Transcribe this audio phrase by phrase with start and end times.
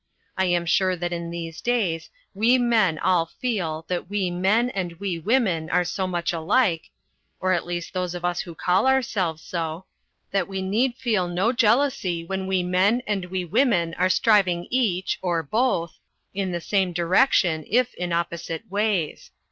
[0.35, 4.93] I am sure that in these days We Men all feel that We Men and
[4.93, 6.89] We Women are so much alike,
[7.39, 9.85] or at least those of us who call ourselves so,
[10.31, 15.19] that we need feel no jealousy when We Men and We Women are striving each,
[15.21, 15.99] or both,
[16.33, 19.29] in the same direction if in opposite ways.